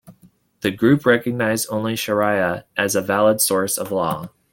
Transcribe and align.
The 0.61 0.71
group 0.71 1.05
recognised 1.05 1.67
only 1.69 1.93
"Shari'a" 1.93 2.63
as 2.75 2.95
a 2.95 3.03
valid 3.03 3.39
source 3.39 3.77
of 3.77 3.91
law. 3.91 4.29